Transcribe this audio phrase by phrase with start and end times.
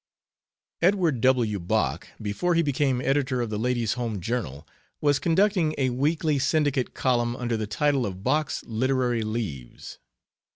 [0.81, 1.59] Edward W.
[1.59, 4.67] Bok, before he became editor of the Ladies Home Journal,
[4.99, 9.99] was conducting a weekly syndicate column under the title of "Bok's Literary Leaves."